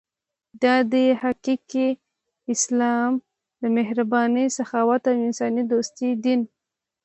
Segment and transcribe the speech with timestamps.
[0.61, 1.87] دا دی حقیقي
[2.53, 3.11] اسلام
[3.61, 6.41] د مهربانۍ، سخاوت او انسان دوستۍ دین.